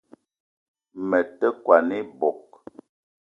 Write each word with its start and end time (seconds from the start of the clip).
Me 1.09 1.19
te 1.37 1.47
kwan 1.63 1.89
ebog 1.99 2.43